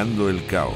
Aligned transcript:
El 0.00 0.46
Cao 0.46 0.72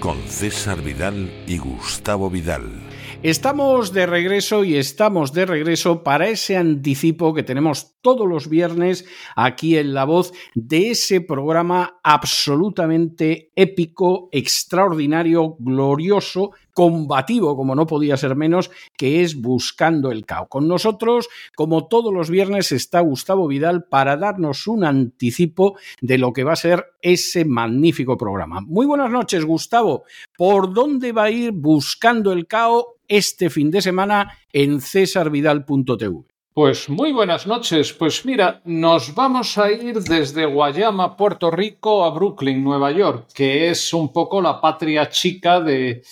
con 0.00 0.18
César 0.26 0.82
Vidal 0.82 1.30
y 1.46 1.58
Gustavo 1.58 2.28
Vidal. 2.28 2.82
Estamos 3.22 3.92
de 3.92 4.04
regreso 4.04 4.64
y 4.64 4.76
estamos 4.76 5.32
de 5.32 5.46
regreso 5.46 6.02
para 6.02 6.26
ese 6.26 6.56
anticipo 6.56 7.34
que 7.34 7.44
tenemos 7.44 7.94
todos 8.00 8.28
los 8.28 8.48
viernes 8.48 9.06
aquí 9.36 9.78
en 9.78 9.94
La 9.94 10.04
Voz 10.04 10.32
de 10.56 10.90
ese 10.90 11.20
programa 11.20 12.00
absolutamente 12.02 13.52
épico, 13.54 14.28
extraordinario, 14.32 15.54
glorioso, 15.60 16.50
combativo, 16.74 17.56
como 17.56 17.74
no 17.74 17.86
podía 17.86 18.16
ser 18.16 18.36
menos, 18.36 18.70
que 18.96 19.22
es 19.22 19.40
Buscando 19.40 20.10
el 20.10 20.26
Cao. 20.26 20.48
Con 20.48 20.68
nosotros, 20.68 21.28
como 21.56 21.86
todos 21.86 22.12
los 22.12 22.28
viernes, 22.28 22.72
está 22.72 23.00
Gustavo 23.00 23.48
Vidal 23.48 23.84
para 23.84 24.16
darnos 24.16 24.66
un 24.66 24.84
anticipo 24.84 25.78
de 26.00 26.18
lo 26.18 26.32
que 26.32 26.44
va 26.44 26.52
a 26.52 26.56
ser 26.56 26.84
ese 27.00 27.44
magnífico 27.44 28.18
programa. 28.18 28.60
Muy 28.60 28.86
buenas 28.86 29.10
noches, 29.10 29.44
Gustavo. 29.44 30.04
¿Por 30.36 30.74
dónde 30.74 31.12
va 31.12 31.24
a 31.24 31.30
ir 31.30 31.52
Buscando 31.52 32.32
el 32.32 32.46
Cao 32.46 32.96
este 33.08 33.48
fin 33.48 33.70
de 33.70 33.80
semana 33.80 34.36
en 34.52 34.80
cesarvidal.tv? 34.80 36.24
Pues 36.54 36.88
muy 36.88 37.12
buenas 37.12 37.48
noches. 37.48 37.92
Pues 37.92 38.24
mira, 38.24 38.60
nos 38.64 39.12
vamos 39.14 39.58
a 39.58 39.72
ir 39.72 40.00
desde 40.00 40.46
Guayama, 40.46 41.16
Puerto 41.16 41.50
Rico, 41.50 42.04
a 42.04 42.10
Brooklyn, 42.10 42.62
Nueva 42.62 42.92
York, 42.92 43.26
que 43.34 43.70
es 43.70 43.92
un 43.92 44.12
poco 44.12 44.40
la 44.40 44.60
patria 44.60 45.08
chica 45.08 45.60
de, 45.60 46.02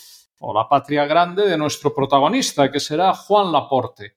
o 0.43 0.53
la 0.53 0.69
patria 0.69 1.07
grande 1.07 1.49
de 1.49 1.57
nuestro 1.57 1.95
protagonista, 1.95 2.71
que 2.71 2.81
será 2.81 3.15
Juan 3.15 3.53
Laporte. 3.53 4.17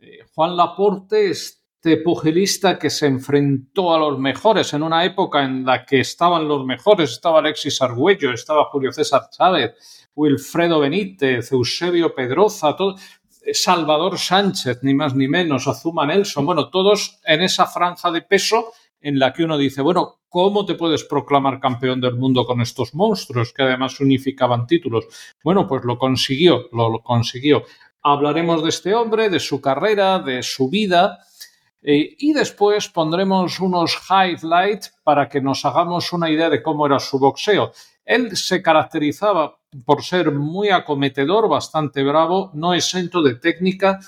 Eh, 0.00 0.18
Juan 0.34 0.54
Laporte, 0.54 1.30
este 1.30 1.96
pugilista 1.96 2.78
que 2.78 2.90
se 2.90 3.06
enfrentó 3.06 3.94
a 3.94 3.98
los 3.98 4.18
mejores 4.18 4.72
en 4.74 4.82
una 4.82 5.04
época 5.04 5.42
en 5.42 5.64
la 5.64 5.84
que 5.86 6.00
estaban 6.00 6.46
los 6.46 6.64
mejores, 6.66 7.12
estaba 7.12 7.38
Alexis 7.38 7.80
Argüello, 7.80 8.32
estaba 8.32 8.66
Julio 8.66 8.92
César 8.92 9.28
Chávez, 9.30 10.08
Wilfredo 10.14 10.80
Benítez, 10.80 11.50
Eusebio 11.52 12.14
Pedroza, 12.14 12.76
todo, 12.76 12.96
Salvador 13.52 14.18
Sánchez, 14.18 14.80
ni 14.82 14.94
más 14.94 15.14
ni 15.14 15.26
menos, 15.26 15.66
Azuma 15.66 16.06
Nelson, 16.06 16.44
bueno, 16.44 16.68
todos 16.68 17.18
en 17.24 17.42
esa 17.42 17.66
franja 17.66 18.10
de 18.10 18.22
peso 18.22 18.72
en 19.02 19.18
la 19.18 19.32
que 19.32 19.44
uno 19.44 19.58
dice, 19.58 19.82
bueno, 19.82 20.20
¿cómo 20.28 20.64
te 20.64 20.76
puedes 20.76 21.04
proclamar 21.04 21.60
campeón 21.60 22.00
del 22.00 22.16
mundo 22.16 22.46
con 22.46 22.60
estos 22.60 22.94
monstruos 22.94 23.52
que 23.52 23.62
además 23.62 24.00
unificaban 24.00 24.66
títulos? 24.66 25.06
Bueno, 25.42 25.66
pues 25.66 25.84
lo 25.84 25.98
consiguió, 25.98 26.68
lo, 26.72 27.00
consiguió. 27.00 27.64
Hablaremos 28.02 28.62
de 28.62 28.70
este 28.70 28.94
hombre, 28.94 29.28
de 29.28 29.40
su 29.40 29.60
carrera, 29.60 30.18
de 30.20 30.42
su 30.42 30.70
vida. 30.70 31.18
Eh, 31.82 32.14
y 32.18 32.32
después 32.32 32.88
pondremos 32.88 33.58
unos 33.58 33.98
highlights 34.08 34.94
para 35.02 35.28
que 35.28 35.40
nos 35.40 35.64
hagamos 35.64 36.12
una 36.12 36.30
idea 36.30 36.48
de 36.48 36.62
cómo 36.62 36.86
era 36.86 36.98
su 37.00 37.18
boxeo. 37.18 37.72
Él 38.04 38.36
se 38.36 38.62
caracterizaba 38.62 39.58
por 39.84 40.02
ser 40.02 40.32
muy 40.32 40.70
acometedor, 40.70 41.48
bastante 41.48 42.02
bravo, 42.02 42.50
no 42.54 42.74
exento 42.74 43.22
de 43.22 43.36
técnica, 43.36 44.00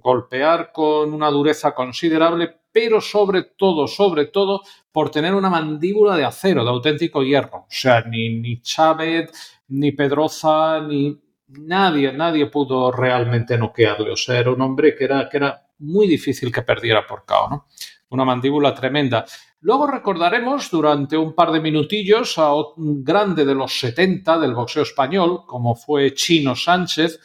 golpear 0.00 0.72
con 0.72 1.12
una 1.12 1.30
dureza 1.30 1.74
considerable, 1.74 2.60
pero 2.72 3.00
sobre 3.00 3.42
todo, 3.42 3.86
sobre 3.86 4.26
todo, 4.26 4.62
por 4.92 5.10
tener 5.10 5.34
una 5.34 5.50
mandíbula 5.50 6.16
de 6.16 6.24
acero, 6.24 6.64
de 6.64 6.70
auténtico 6.70 7.22
hierro. 7.22 7.58
O 7.58 7.66
sea, 7.68 8.02
ni, 8.02 8.40
ni 8.40 8.60
Chávez, 8.60 9.30
ni 9.68 9.92
Pedroza, 9.92 10.80
ni 10.80 11.18
nadie, 11.48 12.12
nadie 12.12 12.46
pudo 12.46 12.90
realmente 12.92 13.58
noquearle. 13.58 14.12
O 14.12 14.16
sea, 14.16 14.38
era 14.38 14.50
un 14.50 14.60
hombre 14.60 14.94
que 14.94 15.04
era, 15.04 15.28
que 15.28 15.36
era 15.36 15.66
muy 15.78 16.06
difícil 16.06 16.52
que 16.52 16.62
perdiera 16.62 17.06
por 17.06 17.24
KO, 17.24 17.48
¿no? 17.50 17.66
Una 18.10 18.24
mandíbula 18.24 18.74
tremenda. 18.74 19.24
Luego 19.60 19.86
recordaremos 19.86 20.70
durante 20.70 21.16
un 21.16 21.34
par 21.34 21.52
de 21.52 21.60
minutillos 21.60 22.38
a 22.38 22.54
un 22.54 23.04
grande 23.04 23.44
de 23.44 23.54
los 23.54 23.78
70 23.78 24.38
del 24.38 24.54
boxeo 24.54 24.82
español, 24.82 25.42
como 25.46 25.76
fue 25.76 26.14
Chino 26.14 26.56
Sánchez, 26.56 27.20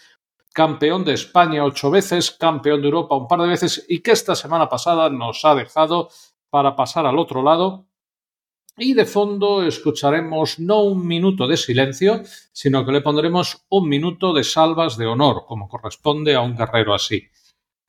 campeón 0.56 1.04
de 1.04 1.12
España 1.12 1.66
ocho 1.66 1.92
veces, 1.92 2.32
campeón 2.32 2.82
de 2.82 2.88
Europa 2.88 3.18
un 3.18 3.28
par 3.28 3.42
de 3.42 3.48
veces 3.48 3.86
y 3.90 4.00
que 4.00 4.12
esta 4.12 4.36
semana 4.36 4.70
pasada 4.70 5.10
nos 5.10 5.44
ha 5.44 5.54
dejado 5.54 6.08
para 6.50 6.78
pasar 6.78 7.06
al 7.06 7.20
otro 7.20 7.44
lado. 7.44 7.88
Y 8.78 8.94
de 8.94 9.06
fondo 9.06 9.64
escucharemos 9.64 10.58
no 10.60 10.84
un 10.84 11.06
minuto 11.06 11.46
de 11.46 11.58
silencio, 11.58 12.22
sino 12.54 12.86
que 12.86 12.94
le 12.94 13.02
pondremos 13.02 13.66
un 13.68 13.90
minuto 13.90 14.32
de 14.32 14.46
salvas 14.46 14.96
de 14.96 15.08
honor, 15.08 15.44
como 15.46 15.68
corresponde 15.68 16.36
a 16.36 16.42
un 16.42 16.56
guerrero 16.56 16.94
así. 16.94 17.24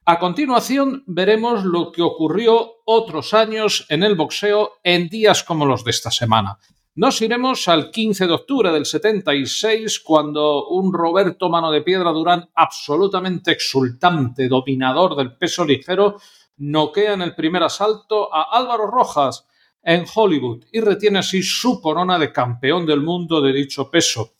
A 0.04 0.19
continuación 0.19 1.04
veremos 1.06 1.65
lo 1.65 1.93
que 1.93 2.03
ocurrió 2.03 2.83
otros 2.84 3.33
años 3.33 3.87
en 3.91 4.03
el 4.03 4.16
boxeo 4.16 4.72
en 4.83 5.09
días 5.09 5.44
como 5.44 5.66
los 5.66 5.84
de 5.84 5.93
esta 5.93 6.10
semana. 6.10 6.59
Nos 6.97 7.21
iremos 7.23 7.69
al 7.69 7.91
15 7.91 8.27
de 8.27 8.33
octubre 8.33 8.73
del 8.73 8.87
76, 8.87 10.01
cuando 10.01 10.67
un 10.69 10.93
Roberto 10.93 11.49
Mano 11.49 11.71
de 11.71 11.83
Piedra 11.83 12.11
Durán, 12.11 12.49
absolutamente 12.55 13.53
exultante, 13.53 14.49
dominador 14.49 15.15
del 15.15 15.37
peso 15.37 15.65
ligero, 15.65 16.17
noquea 16.57 17.12
en 17.12 17.23
el 17.23 17.34
primer 17.34 17.62
asalto 17.62 18.34
a 18.34 18.57
Álvaro 18.57 18.87
Rojas 18.87 19.47
en 19.83 20.05
Hollywood 20.12 20.65
y 20.73 20.81
retiene 20.81 21.19
así 21.19 21.43
su 21.43 21.81
corona 21.81 22.19
de 22.19 22.33
campeón 22.33 22.87
del 22.87 23.03
mundo 23.03 23.41
de 23.41 23.53
dicho 23.53 23.91
peso 23.91 24.33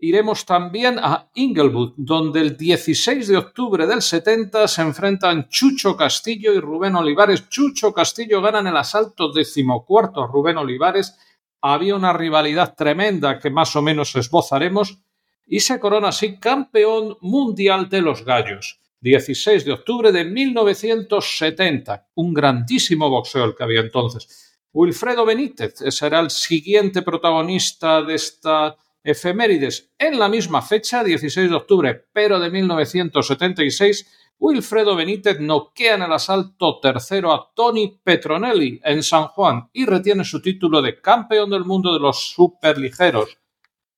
iremos 0.00 0.46
también 0.46 0.98
a 0.98 1.28
Inglewood, 1.34 1.94
donde 1.96 2.40
el 2.40 2.56
16 2.56 3.28
de 3.28 3.36
octubre 3.36 3.86
del 3.86 4.02
70 4.02 4.68
se 4.68 4.82
enfrentan 4.82 5.48
Chucho 5.48 5.96
Castillo 5.96 6.52
y 6.52 6.60
Rubén 6.60 6.94
Olivares. 6.94 7.48
Chucho 7.48 7.92
Castillo 7.92 8.40
ganan 8.40 8.66
el 8.68 8.76
asalto 8.76 9.32
decimocuarto 9.32 10.22
a 10.22 10.26
Rubén 10.28 10.56
Olivares. 10.56 11.16
Había 11.60 11.96
una 11.96 12.12
rivalidad 12.12 12.74
tremenda 12.74 13.38
que 13.38 13.50
más 13.50 13.74
o 13.76 13.82
menos 13.82 14.14
esbozaremos 14.16 14.98
y 15.46 15.60
se 15.60 15.80
corona 15.80 16.08
así 16.08 16.38
campeón 16.38 17.16
mundial 17.20 17.88
de 17.88 18.02
los 18.02 18.24
gallos. 18.24 18.80
16 19.00 19.64
de 19.64 19.72
octubre 19.72 20.12
de 20.12 20.24
1970. 20.24 22.08
Un 22.14 22.34
grandísimo 22.34 23.08
boxeo 23.08 23.44
el 23.44 23.54
que 23.54 23.62
había 23.64 23.80
entonces. 23.80 24.58
Wilfredo 24.72 25.24
Benítez 25.24 25.74
será 25.90 26.20
el 26.20 26.30
siguiente 26.30 27.02
protagonista 27.02 28.02
de 28.02 28.14
esta 28.14 28.76
efemérides 29.02 29.90
en 29.98 30.18
la 30.18 30.28
misma 30.28 30.60
fecha, 30.62 31.02
16 31.02 31.50
de 31.50 31.56
octubre, 31.56 32.04
pero 32.12 32.38
de 32.38 32.50
1976, 32.50 34.27
Wilfredo 34.40 34.94
Benítez 34.94 35.40
noquea 35.40 35.96
en 35.96 36.02
el 36.02 36.12
asalto 36.12 36.78
tercero 36.80 37.32
a 37.32 37.50
Tony 37.54 37.98
Petronelli 38.02 38.80
en 38.84 39.02
San 39.02 39.26
Juan 39.28 39.68
y 39.72 39.84
retiene 39.84 40.24
su 40.24 40.40
título 40.40 40.80
de 40.80 41.00
campeón 41.00 41.50
del 41.50 41.64
mundo 41.64 41.92
de 41.92 42.00
los 42.00 42.30
superligeros. 42.30 43.38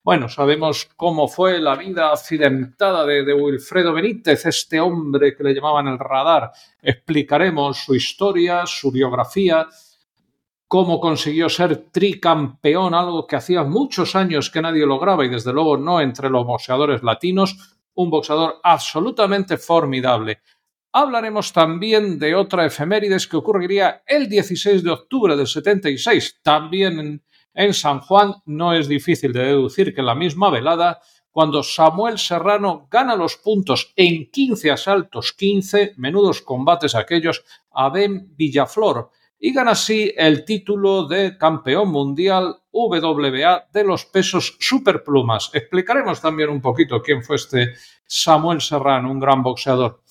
Bueno, 0.03 0.29
sabemos 0.29 0.89
cómo 0.95 1.27
fue 1.27 1.59
la 1.59 1.75
vida 1.75 2.11
accidentada 2.11 3.05
de, 3.05 3.23
de, 3.23 3.35
Wilfredo 3.35 3.93
Benítez, 3.93 4.47
este 4.47 4.79
hombre 4.79 5.35
que 5.35 5.43
le 5.43 5.53
llamaban 5.53 5.87
el 5.87 5.99
radar. 5.99 6.51
Explicaremos 6.81 7.77
su 7.77 7.93
historia, 7.93 8.65
su 8.65 8.91
biografía 8.91 9.67
cómo 10.71 11.01
consiguió 11.01 11.49
ser 11.49 11.91
tricampeón, 11.91 12.93
algo 12.93 13.27
que 13.27 13.35
hacía 13.35 13.63
muchos 13.63 14.15
años 14.15 14.49
que 14.49 14.61
nadie 14.61 14.85
lograba 14.85 15.25
y 15.25 15.27
desde 15.27 15.51
luego 15.51 15.75
no 15.75 15.99
entre 15.99 16.29
los 16.29 16.45
boxeadores 16.45 17.03
latinos, 17.03 17.75
un 17.95 18.09
boxeador 18.09 18.59
absolutamente 18.63 19.57
formidable. 19.57 20.41
Hablaremos 20.93 21.53
también 21.53 22.19
de 22.19 22.35
otra 22.35 22.65
efemérides 22.65 23.27
que 23.27 23.37
ocurriría 23.37 24.03
el 24.05 24.27
16 24.27 24.83
de 24.83 24.91
octubre 24.91 25.37
del 25.37 25.47
76, 25.47 26.39
también 26.43 26.99
en, 26.99 27.23
en 27.53 27.73
San 27.73 27.99
Juan. 28.01 28.35
No 28.45 28.73
es 28.73 28.87
difícil 28.87 29.31
de 29.31 29.45
deducir 29.45 29.95
que 29.95 30.01
la 30.01 30.15
misma 30.15 30.49
velada, 30.49 30.99
cuando 31.31 31.63
Samuel 31.63 32.17
Serrano 32.17 32.87
gana 32.91 33.15
los 33.15 33.37
puntos 33.37 33.93
en 33.95 34.29
15 34.29 34.71
asaltos, 34.71 35.31
15 35.31 35.93
menudos 35.95 36.41
combates 36.41 36.93
aquellos 36.93 37.45
a 37.71 37.89
Ben 37.89 38.35
Villaflor, 38.35 39.11
y 39.43 39.51
gana 39.51 39.71
así 39.71 40.13
el 40.15 40.45
título 40.45 41.07
de 41.07 41.35
campeón 41.35 41.89
mundial 41.89 42.57
WBA 42.71 43.69
de 43.73 43.83
los 43.83 44.05
pesos 44.05 44.55
superplumas. 44.59 45.49
Explicaremos 45.51 46.21
también 46.21 46.49
un 46.49 46.61
poquito 46.61 47.01
quién 47.01 47.23
fue 47.23 47.37
este 47.37 47.73
Samuel 48.05 48.61
Serrano, 48.61 49.11
un 49.11 49.19
gran 49.19 49.41
boxeador. 49.41 50.03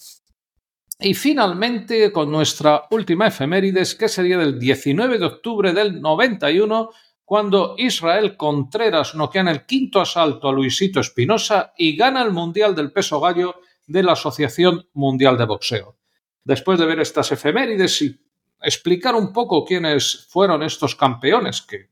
Y 0.98 1.14
finalmente, 1.14 2.10
con 2.10 2.30
nuestra 2.30 2.82
última 2.90 3.28
efemérides, 3.28 3.94
que 3.94 4.08
sería 4.08 4.36
del 4.36 4.58
19 4.58 5.18
de 5.18 5.24
octubre 5.24 5.72
del 5.72 6.00
91, 6.00 6.90
cuando 7.24 7.76
Israel 7.78 8.36
Contreras 8.36 9.14
noquea 9.14 9.42
en 9.42 9.48
el 9.48 9.64
quinto 9.64 10.00
asalto 10.00 10.48
a 10.48 10.52
Luisito 10.52 10.98
Espinosa 10.98 11.72
y 11.78 11.96
gana 11.96 12.22
el 12.22 12.32
Mundial 12.32 12.74
del 12.74 12.90
Peso 12.90 13.20
Gallo 13.20 13.60
de 13.86 14.02
la 14.02 14.12
Asociación 14.12 14.88
Mundial 14.92 15.38
de 15.38 15.46
Boxeo. 15.46 15.96
Después 16.42 16.80
de 16.80 16.86
ver 16.86 16.98
estas 16.98 17.30
efemérides 17.30 18.02
y 18.02 18.29
explicar 18.62 19.14
un 19.14 19.32
poco 19.32 19.64
quiénes 19.64 20.26
fueron 20.28 20.62
estos 20.62 20.94
campeones, 20.94 21.62
que 21.62 21.90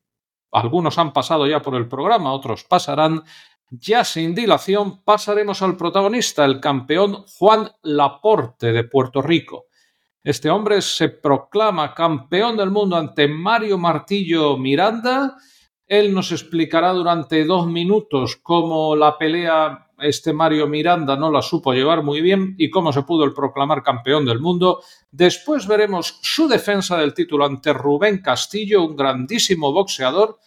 algunos 0.53 0.99
han 0.99 1.13
pasado 1.13 1.47
ya 1.47 1.61
por 1.61 1.75
el 1.75 1.89
programa, 1.89 2.33
otros 2.33 2.65
pasarán. 2.65 3.23
Ya 3.71 4.03
sin 4.03 4.35
dilación 4.35 5.03
pasaremos 5.03 5.61
al 5.61 5.77
protagonista, 5.77 6.45
el 6.47 6.59
campeón 6.59 7.25
Juan 7.39 7.71
Laporte 7.83 8.73
de 8.73 8.85
Puerto 8.85 9.21
Rico. 9.21 9.67
Este 10.25 10.49
hombre 10.49 10.81
se 10.81 11.11
proclama 11.11 11.95
campeón 11.95 12.57
del 12.57 12.71
mundo 12.71 12.97
ante 12.97 13.29
Mario 13.29 13.77
Martillo 13.77 14.57
Miranda. 14.57 15.37
Él 15.89 16.13
nos 16.13 16.33
explicará 16.33 16.93
durante 16.93 17.47
dos 17.47 17.67
minutos 17.67 18.37
cómo 18.37 18.95
la 18.95 19.17
pelea 19.17 19.87
este 20.01 20.35
Mario 20.35 20.69
Miranda 20.69 21.17
no 21.17 21.31
la 21.31 21.41
supo 21.41 21.73
llevar 21.73 22.03
muy 22.03 22.21
bien 22.21 22.55
y 22.59 22.69
cómo 22.69 22.93
se 22.93 23.03
pudo 23.03 23.25
el 23.25 23.33
proclamar 23.33 23.83
campeón 23.83 24.27
del 24.27 24.39
mundo. 24.39 24.83
Después 25.11 25.67
veremos 25.67 26.19
su 26.23 26.47
defensa 26.47 26.99
del 26.99 27.15
título 27.15 27.47
ante 27.47 27.73
Rubén 27.73 28.21
Castillo, 28.21 28.85
un 28.85 28.97
grandísimo 28.97 29.73
boxeador. 29.73 30.39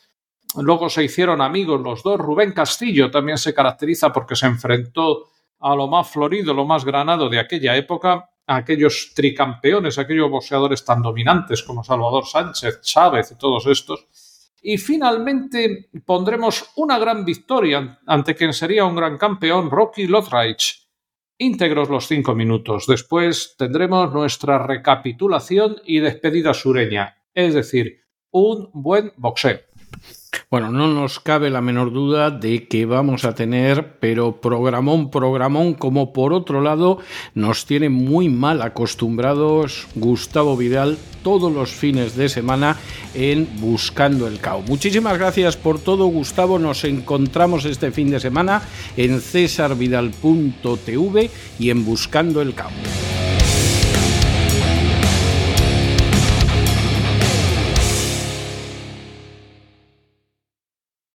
Luego 0.58 0.90
se 0.90 1.04
hicieron 1.04 1.42
amigos 1.42 1.82
los 1.82 2.04
dos. 2.04 2.20
Rubén 2.20 2.52
Castillo 2.54 3.10
también 3.10 3.40
se 3.40 3.54
caracteriza 3.54 4.14
porque 4.14 4.36
se 4.36 4.46
enfrentó 4.46 5.30
a 5.60 5.76
lo 5.76 5.88
más 5.88 6.10
florido, 6.10 6.54
lo 6.54 6.66
más 6.66 6.86
granado 6.86 7.30
de 7.30 7.40
aquella 7.40 7.76
época, 7.76 8.30
a 8.46 8.56
aquellos 8.58 9.12
tricampeones, 9.16 9.98
aquellos 9.98 10.30
boxeadores 10.30 10.86
tan 10.86 11.02
dominantes 11.02 11.64
como 11.64 11.84
Salvador 11.84 12.28
Sánchez, 12.28 12.82
Chávez 12.82 13.32
y 13.32 13.38
todos 13.38 13.66
estos. 13.66 14.08
Y 14.62 14.78
finalmente 14.78 15.90
pondremos 16.06 16.72
una 16.76 17.00
gran 17.00 17.26
victoria 17.26 18.00
ante 18.06 18.36
quien 18.36 18.54
sería 18.54 18.86
un 18.86 18.96
gran 18.96 19.18
campeón, 19.18 19.72
Rocky 19.72 20.06
Lothreich. 20.06 20.88
Íntegros 21.40 21.90
los 21.90 22.08
cinco 22.08 22.36
minutos. 22.36 22.86
Después 22.86 23.56
tendremos 23.58 24.14
nuestra 24.14 24.60
recapitulación 24.60 25.78
y 25.84 26.00
despedida 26.00 26.54
sureña, 26.54 27.18
es 27.34 27.56
decir, 27.56 28.02
un 28.30 28.70
buen 28.74 29.12
boxeo. 29.18 29.60
Bueno, 30.50 30.72
no 30.72 30.88
nos 30.88 31.20
cabe 31.20 31.50
la 31.50 31.62
menor 31.62 31.94
duda 31.94 32.30
de 32.30 32.68
que 32.68 32.86
vamos 32.86 33.26
a 33.26 33.36
tener, 33.36 33.98
pero 34.00 34.42
programón, 34.42 35.10
programón, 35.10 35.74
como 35.74 36.14
por 36.14 36.34
otro 36.34 36.62
lado 36.62 37.00
nos 37.34 37.66
tiene 37.66 37.90
muy 37.90 38.30
mal 38.30 38.62
acostumbrados 38.62 39.88
Gustavo 39.96 40.58
Vidal 40.58 40.98
todos 41.24 41.54
los 41.54 41.72
fines 41.72 42.16
de 42.16 42.30
semana 42.30 42.78
en 43.14 43.48
Buscando 43.62 44.28
el 44.28 44.40
Cao. 44.40 44.62
Muchísimas 44.62 45.18
gracias 45.18 45.56
por 45.56 45.80
todo, 45.80 46.08
Gustavo. 46.08 46.60
Nos 46.60 46.84
encontramos 46.84 47.66
este 47.66 47.92
fin 47.92 48.10
de 48.10 48.20
semana 48.20 48.64
en 48.98 49.22
cesarvidal.tv 49.22 51.30
y 51.60 51.70
en 51.70 51.86
Buscando 51.86 52.42
el 52.42 52.56
Cao. 52.56 52.72